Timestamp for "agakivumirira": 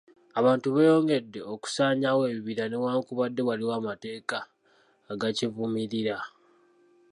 5.11-6.17